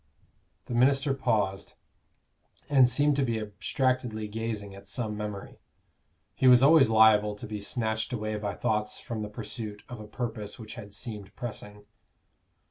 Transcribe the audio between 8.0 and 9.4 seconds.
away by thoughts from the